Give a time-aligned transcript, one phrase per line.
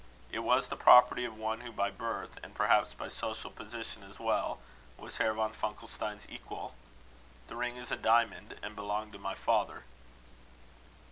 [0.31, 4.17] It was the property of one who by birth, and perhaps by social position as
[4.19, 4.59] well,
[4.97, 6.73] was Herr von Funkelstein's equal.
[7.49, 9.83] The ring is a diamond, and belonged to my father."